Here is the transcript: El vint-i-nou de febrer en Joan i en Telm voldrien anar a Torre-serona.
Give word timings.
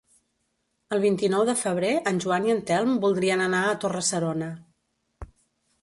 El 0.95 1.03
vint-i-nou 1.03 1.43
de 1.49 1.55
febrer 1.59 1.91
en 2.13 2.23
Joan 2.25 2.49
i 2.49 2.55
en 2.55 2.65
Telm 2.73 2.97
voldrien 3.07 3.47
anar 3.49 3.63
a 3.75 3.79
Torre-serona. 3.85 4.53